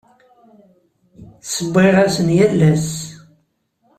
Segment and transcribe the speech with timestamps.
[1.43, 2.89] Ssewwayeɣ-asen yal ass.